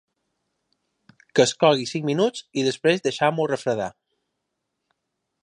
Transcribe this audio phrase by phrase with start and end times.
[1.35, 3.93] Que es cogui cinc minuts i després deixem-ho refredar.